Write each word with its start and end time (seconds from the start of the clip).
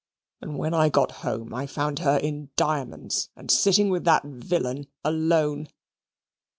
And 0.41 0.57
when 0.57 0.73
I 0.73 0.89
got 0.89 1.11
home 1.21 1.53
I 1.53 1.67
found 1.67 1.99
her 1.99 2.17
in 2.17 2.49
diamonds 2.55 3.29
and 3.35 3.51
sitting 3.51 3.91
with 3.91 4.03
that 4.05 4.23
villain 4.23 4.87
alone." 5.03 5.67